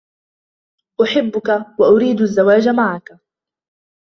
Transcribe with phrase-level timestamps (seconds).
[1.01, 3.09] أحبك وأريد الزواج معك.